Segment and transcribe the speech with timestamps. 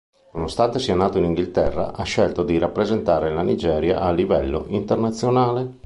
[0.33, 5.77] Nonostante sia nato in Inghilterra, ha scelto di rappresentare la Nigeria a livello internazionale.